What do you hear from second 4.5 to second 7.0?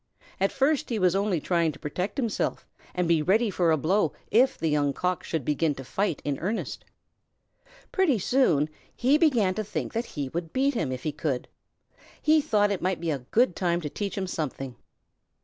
the Young Cock should begin to fight in earnest.